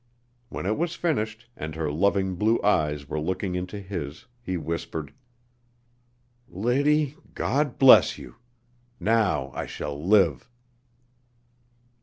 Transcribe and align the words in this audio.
When 0.49 0.65
it 0.65 0.79
was 0.79 0.95
finished, 0.95 1.47
and 1.55 1.75
her 1.75 1.91
loving 1.91 2.33
blue 2.33 2.59
eyes 2.63 3.07
were 3.07 3.19
looking 3.19 3.53
into 3.53 3.79
his, 3.79 4.25
he 4.41 4.57
whispered: 4.57 5.13
"Liddy, 6.49 7.17
God 7.35 7.77
bless 7.77 8.17
you! 8.17 8.37
Now 8.99 9.51
I 9.53 9.67
shall 9.67 10.03
live." 10.03 10.49